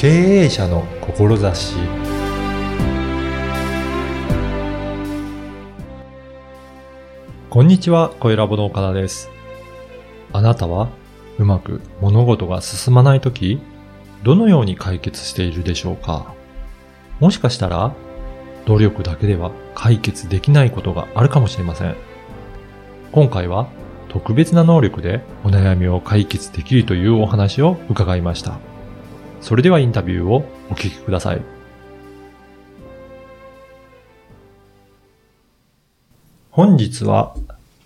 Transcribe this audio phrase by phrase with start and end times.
[0.00, 1.74] 経営者の志
[7.50, 9.28] こんにちは、声ラボの岡田です。
[10.32, 10.88] あなたは
[11.36, 13.60] うまく物事が進まないとき、
[14.22, 16.32] どのように解決しているでしょうか？
[17.18, 17.92] もしかしたら、
[18.64, 21.94] 努力だけでは解決できないことがあるかもしれません。
[23.12, 23.68] 今回は
[24.08, 28.69] 特別な能力でお悩みを解決できるというお話を伺いました。
[29.40, 31.42] それではインタビューをお聞きください。
[36.50, 37.34] 本日は、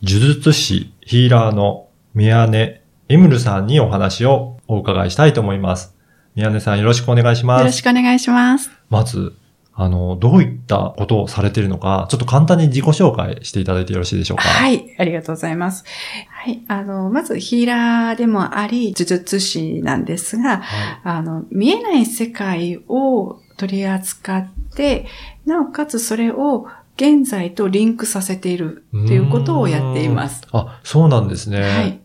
[0.03, 5.95] 呪術師ヒーラーの宮根エムルさんにお話をお伺いしたいと思います。
[6.35, 7.61] 宮根さんよろしくお願いします。
[7.61, 8.71] よろしくお願いします。
[8.91, 9.35] まず、
[9.77, 14.45] あの、どういったことをされているのか、ちょっと簡単に自己紹介していただいてよろしいでしょうか？。
[14.45, 15.85] はいい、ありがとうございます。
[16.29, 21.01] はい、あの、まずヒーラーでもあり、呪術師なんですが、はい。
[21.03, 25.07] あの、見えない世界を取り扱って、
[25.45, 30.43] なおかつそれを現在とリンクさせているっていうことをやっています。
[30.53, 31.63] あ、そうなんですね。
[31.63, 32.01] はい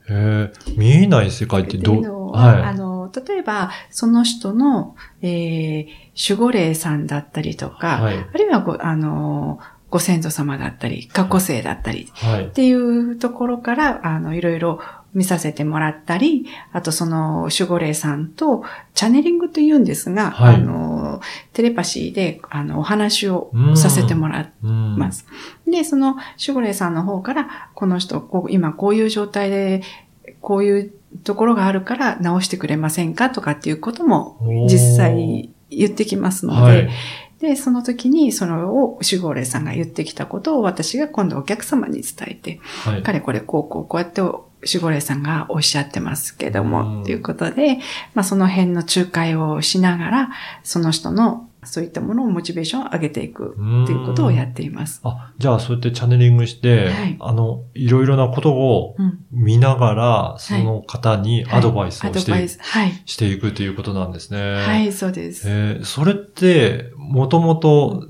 [0.76, 2.74] 見えない世界ってどっていうのは、あ
[3.14, 5.88] の、例えば、その人の、えー、
[6.34, 8.18] 守護霊さんだったりとか、はい。
[8.18, 12.50] あるいはご、あの、ご先祖様だったり、過去生だったり、はいっ。
[12.50, 14.80] ていうところから、あの、いろいろ
[15.14, 21.22] 見させてもらったり、あとその守護霊さんとチャネリングと言うんですが、はいあの、
[21.54, 25.26] テレパシーで、あの、お話をうんさせてもらいうんます。
[25.68, 29.82] で、その守護霊さんの方から、この人、こう今こういう状態で、
[30.42, 30.94] こういう
[31.24, 34.38] ところがあるから直してくれませんかとかっていうことも
[34.70, 36.90] 実際言ってきますので、はい。
[37.40, 43.04] で、その時にそれを守護霊さんが言ってきたことを私が今度お客様に伝えて、はい。
[43.04, 44.44] 彼これこうこうこうやって守
[44.82, 47.80] 護霊さんがおっしゃってますけどうんも、っていうことで、
[48.14, 50.30] まあその辺の仲介をしながら、
[50.64, 55.02] その人のそういったものをモチベーションを上げていくっていうことをやっています。
[55.04, 59.20] あ、じゃあそうやってチャネリングして、はいあの、いろいろなことをうん。
[59.32, 62.60] 見ながら、その方にアドバイスをして,、アドバイス。
[62.62, 62.92] はい。
[63.06, 64.56] していくということなんですね。
[64.56, 65.48] はい、そうです。
[65.48, 68.08] えーそれって、もともと、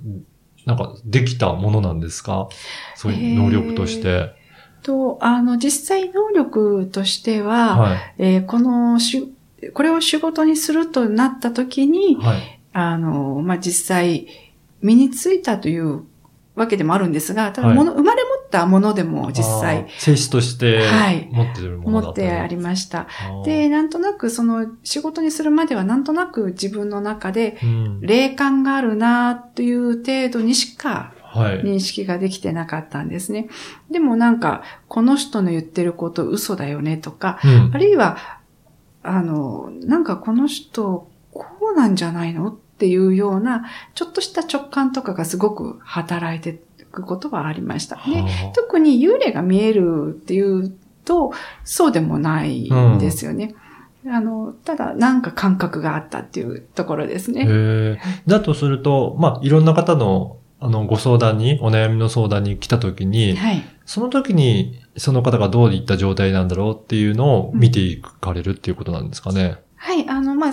[0.66, 2.48] なんか、できたものなんですか？
[2.96, 4.34] そういう能力として。
[4.84, 7.98] と、あの、実際能力としては、はい。
[8.18, 9.34] えーこのし、
[9.74, 12.59] これを仕事にするとなった時に、はい。
[12.88, 14.28] あの、まあ、実際、
[14.82, 16.04] 身についたという
[16.56, 23.08] わけでもあるんですが、ただはいもの、生まれ持ったものでも実あ際ー、性質としてはい持ってるもの持っだったりてありました。
[23.46, 31.62] で、なんとなくその仕事にするまではなんとなく自分の中でうん霊感があるなという程度にしかはい。
[31.62, 33.50] 認識ができてなかったんですね。
[33.92, 38.18] でもなんか、この人の言ってること嘘だよねとか、うんあるいは、
[39.04, 47.98] あの、なんかこの人、こうなんじゃないのっていうような、ちょっとした直感とかがすごく働いていくことはありました。
[47.98, 50.74] で、はあ特に幽霊が見えるっていう
[51.04, 51.34] と、
[51.66, 53.54] そうでもないんですよね。
[54.08, 58.00] あの、ただなんか感覚があったっていうところですね。
[58.26, 63.64] だとすると、まあ、いろんな方の、あの、ご相談に、お悩みの相談に来た時に、はい。
[63.86, 69.58] その時に、その方がどういった状態なんだろうっていうのを見ていかれるっていうことなんですかね。
[69.76, 70.08] はい。
[70.08, 70.52] あの、まあ、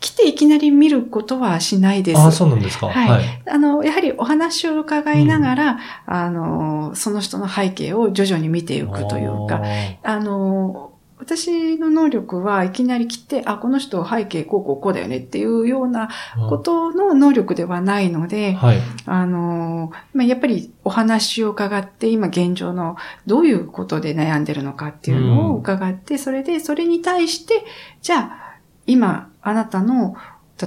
[0.00, 2.20] 来ていきなり見ることはしないです。
[2.20, 2.88] ああ、そうなんですか。
[2.88, 3.42] はいはい。
[3.50, 9.62] あの、やはりお話を伺いながら、あの、その人の背景を徐々に見ていくというか、
[10.04, 16.08] あの、私の能力はいきなり来て、あ、この人背景こうこうこうだよねっていうような
[16.48, 18.78] ことの能力ではないので、はい。
[19.04, 27.64] あの、まあ、やっぱりお話を伺って、今現状のどういうことで悩んでるのかっていうのを伺って、それで、それに対して、
[28.00, 28.48] じゃあ、
[28.86, 30.16] 今、あなたの、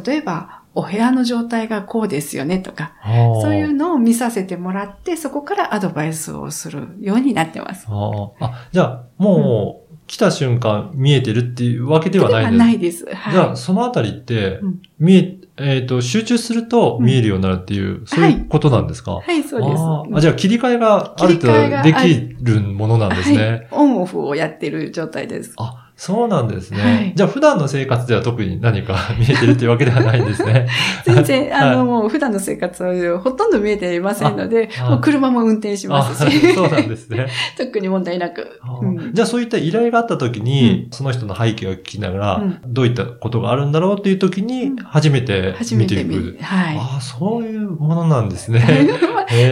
[0.06, 2.94] 例えば、お部屋の状態がこうですよねとか、
[3.42, 7.88] そういうのを見させてもらって、そこからアドバイスをするようになってます。
[7.90, 13.06] あじゃあ、もう、来た瞬間見えてるっていうわけではないんですないです。
[13.16, 13.34] はい。
[13.34, 20.18] じゃあ、そのあたりってうん、見え、えっ、と、集中すると見えるようになるっていう、そういうことなんですか、はい、そうです。
[20.18, 23.48] あじゃあ、切り替えがある程切り替えが度できるものなんですね。
[23.48, 23.68] はい。
[23.72, 25.54] オンオフをやってる状態です。
[25.58, 26.82] あ、そうなんですね。
[26.82, 30.68] はいじゃあ、普段の生活では特に何か 見えてるっていうわけではないんですね。
[31.06, 37.28] 全然、はいあの、もう普段の生活はほとんど見えていませんのでもう車も運転しまあ、すし、そうなんですね。
[37.56, 38.60] 特に問題なく。
[38.64, 46.38] あうんじゃあ、そういった依頼があった時に、その人の背景を聞きながら、うんどういったことがあるんだろうっていう時にうん、初めて見ていく。
[46.42, 46.78] はい。
[46.78, 48.90] ああ、そういうものなんですね。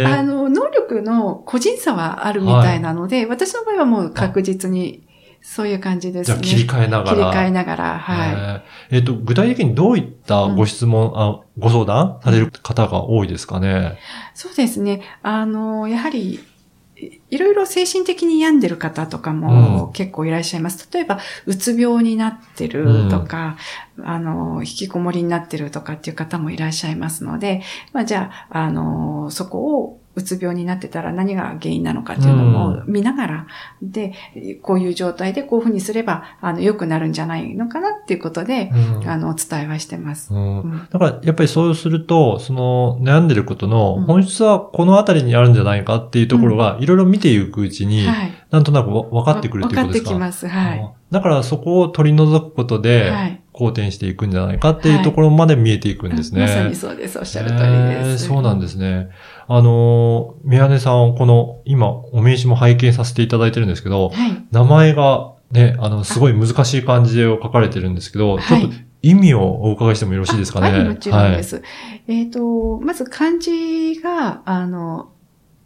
[0.04, 5.04] あの、能力の個人差はあるみたいなので、私の場合はもう確実に
[5.42, 6.38] そういう感じですね。
[6.42, 7.10] じゃあ切り替えながら。
[7.10, 8.96] 切り替えながら、はい。
[8.96, 8.98] い。
[8.98, 13.98] えっ、と、具体的にどういったご質問、あご相談される方が多いですかね？
[14.34, 15.02] そうですね。
[15.24, 20.88] あの、やはり、いいろいろ精神的に病んでる方とかうもん結構いらっしゃいます。
[20.92, 23.58] 例えば、うつ病になってるとか、
[24.04, 27.62] あの、引きこもりになってるとかっていう方もいらっしゃいますので、
[27.94, 33.48] まあじゃあ、あの、そこをうつ病になってたら何が原因なのかっていうのも見ながら、
[33.82, 34.14] で、
[34.62, 38.72] こういう状態でこういうふうにすれば、あの、良くなるんじゃないのかなっていうことで、
[39.02, 40.34] うんあの、お伝えはしてます。
[40.34, 48.32] うんうんだから、やっぱりそうすると、その、悩んでることうんの本質はこのあたりにあるんじゃないかっていうところが、いろいろ見ていくうちに、はい。
[48.52, 50.10] なんとなくわ分かってくるっていうことですか？
[50.12, 50.48] 分かってきます。
[50.48, 50.80] はい。
[50.80, 53.42] あだからそこを取り除くことで、はい。
[53.52, 56.42] 好転していくんじゃないかっていうところまで見えていくんですね。
[56.44, 57.20] まさにそうです。
[57.20, 58.26] おっしゃる通りへです。
[58.26, 59.10] ーそうなんですね。
[59.52, 64.46] あのー、宮根さん、この、今、お名刺も拝見させていただいてるんですけど、はい。
[64.52, 70.72] 名前がね、あの、すごい難しい漢字を書かれてるんですけど、はいちょっと意味をお伺いしてもよろしいですかね？
[70.72, 71.64] はい、もちろんです。
[72.08, 75.14] えっ、と、まず漢字が、あの、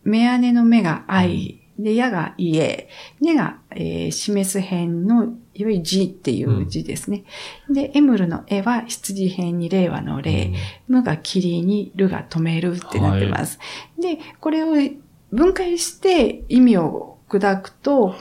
[0.04, 2.88] 目姉の目が愛、で、矢が家、
[3.20, 7.24] 根が、えー示す辺の、いわゆる字っていう字ですね。
[7.70, 10.24] で、エムルの絵は羊辺に令和のはい。
[10.24, 10.54] 令、
[10.88, 13.60] 無が霧にるが止めるってなってます。
[14.00, 14.74] で、これを
[15.32, 18.16] 分解して意味を砕くと、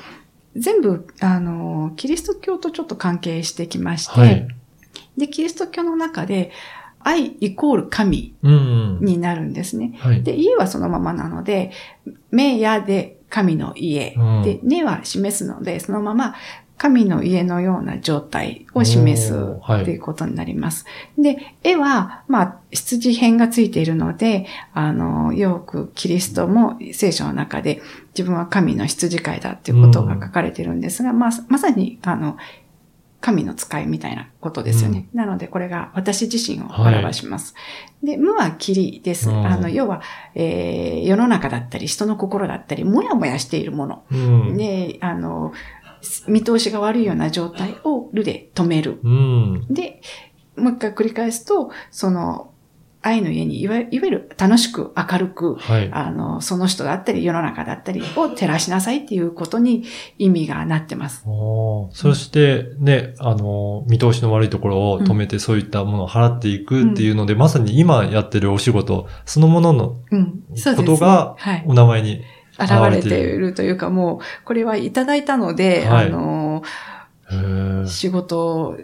[0.54, 4.48] 全部、あの、キリスト教とちょっと関係してきまして、はい。
[5.16, 6.50] で、キリスト教の中で、
[7.04, 9.04] 愛イコール神うんうん。
[9.04, 9.94] になるんですね。
[9.98, 10.22] はい。
[10.22, 11.72] で、家はそのままなので、
[12.30, 14.14] 目やで神の家。
[14.16, 16.34] うんで、根は示すので、そのまま
[16.82, 20.84] 神の家のような状態を示すおーはいうことになります。
[21.16, 27.80] で、絵は、まあ、羊編がついているので、あの、よくキリストも聖書の中で
[28.18, 32.36] 自分は神の羊飼いだっていうことが書かれているんですが、まあ、まさに、あの、
[33.20, 35.06] 神の使いみたいなことですよね。
[35.14, 37.54] なので、これが私自身を表します。
[38.02, 39.30] で、無は霧です。
[39.30, 40.02] うんあの、要は、
[40.34, 44.02] えー世の中だったり、人の心だったり、もやもやしているもの。
[44.10, 44.56] うん。
[44.56, 45.52] で、あの、
[46.28, 49.00] 見通しが悪いような状態をるで止める。
[49.02, 49.66] うん。
[49.70, 50.00] で、
[50.56, 52.52] もう一回繰り返すと、その、
[53.04, 55.90] 愛の家にいわいわゆる楽しく明るく、はい。
[55.92, 59.84] あの、その人だったり世の中だったりを照らしなさいっていうことに
[60.18, 61.24] 意味がなってます。
[61.24, 69.96] そしてね、あの、見通しの悪いところを止めて、そういったものを払っていくっていうので、まさに今やってるお仕事、そのものの
[70.76, 71.64] ことがはい。
[71.66, 72.22] お名前に。
[72.58, 76.62] 現れているというか、もう、これはいただいたので、はいあの、
[77.86, 78.76] 仕事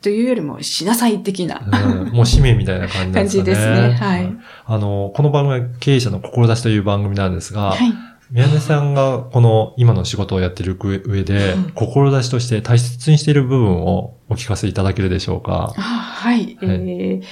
[0.00, 3.28] というよりもしなさい的なうんもう使命みたいな感じですかね。
[3.28, 3.92] じですね。
[3.92, 4.36] はい。
[4.64, 7.92] あの、この番組は経営者の志という番組なんですが、はい。
[8.30, 16.56] 宮根さんがこの今の仕事をやっている上で、うん志として大切にしている部分をお聞かせいただけるでしょうかあはい。
[16.62, 17.22] えー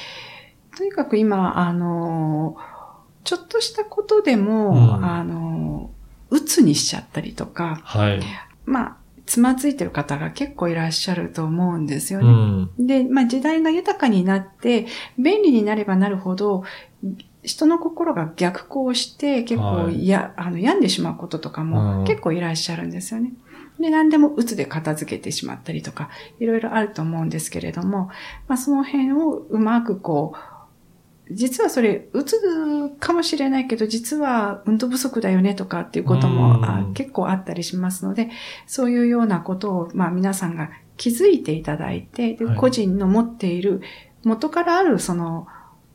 [0.77, 2.57] とにかく今、あの、
[3.29, 5.91] ちょっとしたことでも、うんあの、
[6.31, 8.23] 鬱にしちゃったりとか、はい。
[8.65, 8.97] まあ、
[9.27, 12.85] つまずいてる方が結構いらっしゃると思うんですようね。
[12.85, 12.87] ん。
[12.87, 14.87] で、まあ時代が豊かになって、
[15.19, 16.65] 便利になればなるほど、
[17.43, 23.35] 人の心が逆行して、結構はいや、あの、病んでしまうこととかうんも結構いらっしゃるんですよね。
[23.79, 26.09] で、何でも鬱で片付けてしまったりとか、
[26.41, 28.09] いろいろあると思うんですけれども、
[28.47, 30.58] まあその辺をうまくこう、
[31.31, 32.41] 実はそれ、うつ
[33.01, 36.35] かもしれないけど、実は運動不足だよねとかっていうことうん。
[36.35, 38.31] もあ結構あったりしますので、
[38.67, 42.57] そういうようなことを、まあ皆さんが気づいていただいて、ではい。
[42.57, 43.83] 個人の持っている
[44.25, 45.47] 元からあるその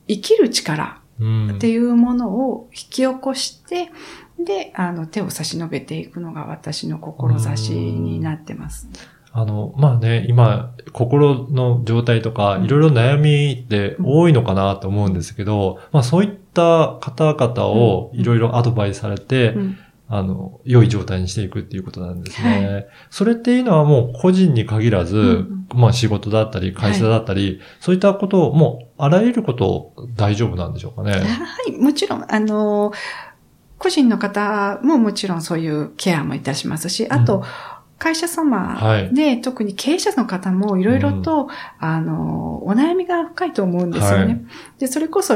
[0.08, 1.56] 生きる力うん。
[1.56, 3.92] っていうものを引き起こして、
[4.40, 8.90] で、あの手を差し伸べていくのが私の志になってます。
[9.36, 12.66] あの、まあね、今、心の状態とか、うん。
[12.66, 18.20] いろいろ悩みって多いのかなと思うんですけど、まあそういった方々をうん。
[18.20, 19.78] いろいろアドバイスされて、うん。
[20.08, 22.68] あの、良い状態にしていくっていうことなんですね。
[22.68, 31.13] はそれっていうのはもう個人に限らず、うんまあ仕事だったり、会社だったり、そういったことを、もうあらゆること大丈夫なんでしょうかね。
[31.13, 31.22] は
[31.68, 32.94] い、もちろん、あの、
[33.80, 37.44] 個人の方ももちろんそういうケアもいたしますし、あと、うん
[38.03, 38.77] 会社様
[39.13, 41.48] で、特に経営者の方もいろいろと、
[41.79, 44.25] あの、お悩みが深いと思うんですよね。
[44.25, 44.45] はい。
[44.77, 45.36] で、それこそ、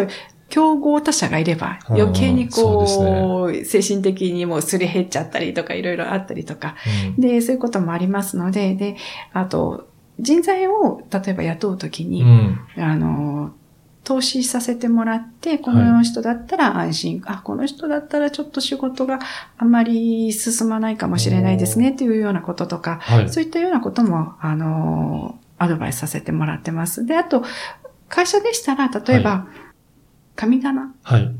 [0.49, 6.75] 競合他社がいれば、うん余計にそうこう、精神的にもうすり減っちゃったりとか、いろいろあったりとか、
[7.15, 7.21] うん。
[7.21, 8.97] で、そういうこともありますので、で、
[9.31, 9.87] あと、
[10.19, 12.59] 人材を、例えば雇うときに、うん。
[12.77, 13.53] あの、
[14.07, 19.19] 投資させてもらって、この人だったら安心、あ、この人だったらちょっと仕事が
[19.57, 23.29] あまり進まないかもしれないですね、っていうようなこととか、はい。
[23.29, 27.05] そういったようなことも、あの、アドバイスさせてもらってます。
[27.05, 27.43] で、あと、
[28.07, 29.47] 会社でしたら、例えば、
[30.37, 31.35] 神棚はい。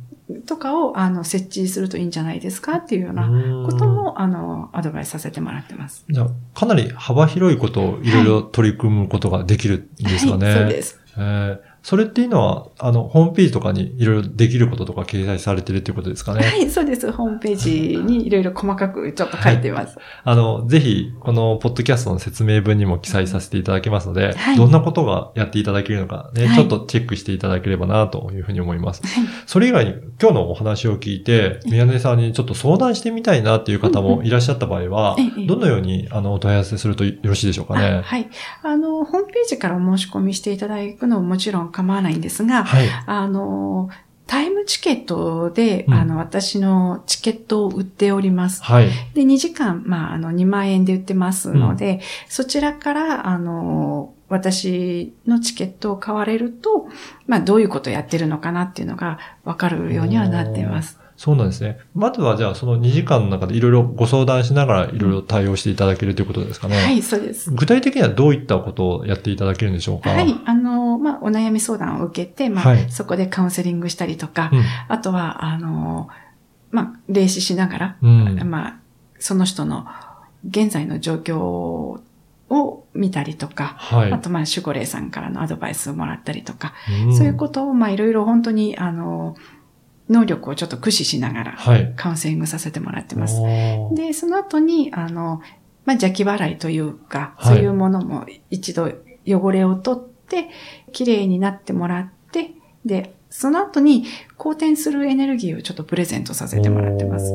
[0.46, 3.30] とかを、あの、設置するといいんじゃないですかっていうような
[3.66, 6.04] こことも、あの、アドバイスさせてもらってます。
[6.10, 10.46] じゃあ、かなり幅広いことをいろいろ取り組むことができるんですかね。
[10.48, 11.00] はい、そうです。
[11.16, 16.46] えーそれっていうのは、あの、ホームページとかにいろいろできることとか掲載されてるっていうことですかね？
[16.46, 17.10] はい、そうです。
[17.14, 19.98] ホームページに いろいろ細かくちょっと書いてます。
[20.26, 29.02] あの、ぜひ、このポッドキャストの説明文にも記載させていただきますので、はいどんなことがやっていただけるのかね、はいちょっとチェックしていただければなというふうに思います。
[29.08, 29.26] はい。
[29.46, 38.02] それ以外に今日のお話を聞いて、宮根さんにちょっと相談してみたいなっていう方もいらっしゃった場合は、ええどのようにあのお問い合わせするとよろしいでしょうかあね。
[38.04, 38.28] はい。
[38.64, 42.90] あの、ホームページからお申し込みしていただくのももちろん構わないんですが、はい。
[43.06, 43.90] あの、
[44.26, 48.64] タイムチケットで、うんあの、私のチケットを売っております。
[48.64, 48.90] はい。
[49.14, 56.88] で、2時間、まあ、あの、2万円で売ってますので、そちらから、あの、私のチケットを買われると、
[57.28, 61.00] まあ、どういうことをやってるのかなっていうのがわかるようにはなっています。
[61.18, 61.80] そうなんですね。
[61.96, 66.78] まずはじゃあその2時間の中でいろいろご相談しながらいろいろ対応していただけるということですかね。
[66.78, 67.50] はい、そうです。
[67.50, 70.12] 具体的にはどういったことをやっていただけるんでしょうか？
[70.12, 74.64] はい、あの、まあ、お悩み相談を受けて、まあ、はいそこでカウンセリングしたりとか、うん。
[74.88, 76.08] あとは、あの、
[76.70, 78.50] まあ、霊視しながら、うん。
[78.50, 78.76] まあ、
[79.18, 79.88] その人の
[80.48, 84.12] 現在の状況を見たりとか、はい。
[84.14, 86.74] あと、まあ、守護霊さんからのアドバイスをもらったりとか、
[87.10, 89.36] んそういうことを、まあ、いろいろ本当に、あの、
[90.10, 91.94] 能力をちょっと駆使しながら、はい。
[91.96, 93.40] カウンセリングさせてもらってます。
[93.40, 95.42] おーで、その後に、あの、
[95.86, 98.92] まあ、邪気払いというか、はいそういうものも一度
[99.26, 100.50] 汚れを取って、
[100.92, 102.52] 綺麗になってもらって、
[102.86, 104.06] で、その後に
[104.38, 107.34] 好転するエネルギーをちょっとプレゼントさせてもらってます。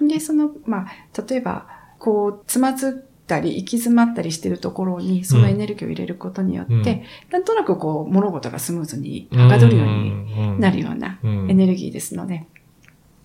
[0.00, 1.66] で、その、まあ、例えば、
[1.98, 6.84] こう、つまずったり、行き詰まったりしてるところに、そのエネルギーを入れることによって、うん。
[7.30, 11.50] なんとなくこう、物事がスムーズにはかどるようにになるようなうん。
[11.50, 12.46] エネルギーですので、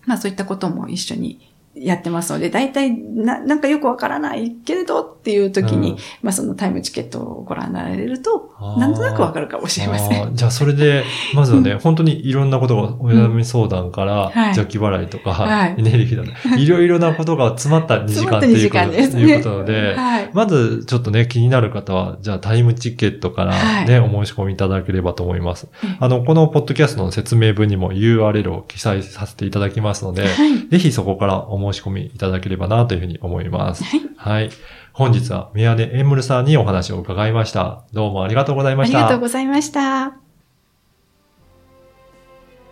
[0.06, 10.34] まあそういったことも一緒にやってますので、大体な、なんかよくわからないけれどっていう時に、うんまあそのタイムチケットをご覧になられるとなんとなくわかるかもしれません。
[10.34, 11.04] じゃあ、それで、
[11.34, 16.34] まずはね、本当にいろんなことが、お悩み相談から、はい邪気払いとか、はいエネルギーだね。
[16.60, 20.30] いろいろなことが詰まった2時間っていうことった2時間ですねいうことなので、はい。
[20.32, 25.96] まず、ちょっとね、気になる方は、じゃあタイムチケットからはいね、お申し込みいただければと思いますええ。
[26.00, 30.68] あの、このポッドキャストの説明文にも URL を記載させていただきますので、はい。
[30.68, 33.84] ぜひそこからお申し込みいただければなというふうに思います。
[33.84, 34.00] はい。
[34.16, 34.50] はい。
[34.92, 37.84] 本日は宮根エンムルさんにお話を伺いました。
[37.92, 38.98] どうもありがとうございました。
[38.98, 40.16] ありがとうございました。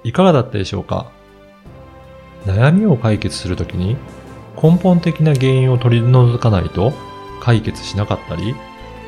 [0.04, 1.10] いかがだったでしょうか？
[2.44, 3.96] 悩みを解決するときに
[4.60, 6.92] 根本的な原因を取り除かないと
[7.40, 8.54] 解決しなかったり、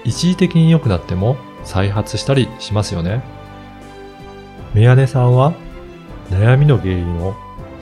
[0.05, 3.23] 一時的に良くなっても再発したりしますよね。
[4.75, 5.55] メアネさんは
[6.31, 7.35] 悩みの原因を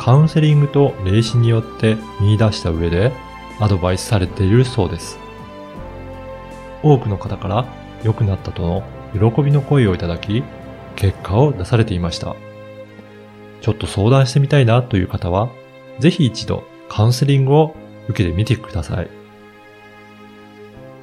[0.06, 3.12] カウンセリングと霊視によって見出した上で
[3.58, 5.18] アドバイスされているそうです。
[6.84, 7.66] 多くの方から
[8.04, 10.44] 良くなったとの喜びの声をいただき、
[10.94, 12.36] 結果を出されていました。
[13.60, 15.48] ちょっと相談してみたいなという方は、
[15.98, 17.74] ぜひ一度カウンセリングを
[18.06, 19.10] 受けてみてください。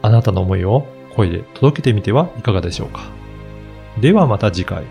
[0.02, 3.02] あなたの思いを声で届けてみてはいかがでしょうか。
[4.00, 4.86] ではまた次回。